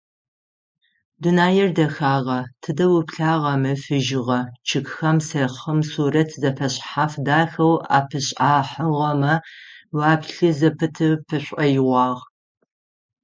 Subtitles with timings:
[1.21, 9.33] Дунаир дэхагъэ: тыдэ уплъагъэми фыжьыгъэ, чъыгхэм сэхъым сурэт зэфэшъхьаф дахэу апишӏахьыгъэмэ
[9.97, 12.23] уяплъы зэпыты пшӏоигъуагъ.